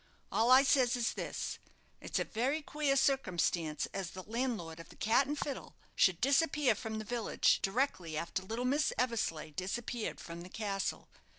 All 0.31 0.49
I 0.49 0.63
says 0.63 0.95
is 0.95 1.13
this: 1.13 1.59
it's 1.99 2.17
a 2.17 2.23
very 2.23 2.63
queer 2.63 2.95
circumstance 2.95 3.87
as 3.93 4.09
the 4.09 4.23
landlord 4.23 4.79
of 4.79 4.89
the 4.89 4.95
'Cat 4.95 5.27
and 5.27 5.37
Fiddle' 5.37 5.75
should 5.95 6.19
disappear 6.19 6.73
from 6.73 6.97
the 6.97 7.05
village 7.05 7.59
directly 7.61 8.17
after 8.17 8.41
little 8.41 8.65
Miss 8.65 8.91
Eversleigh 8.97 9.51
disappeared 9.51 10.19
from 10.19 10.41
the 10.41 10.49
castle. 10.49 11.07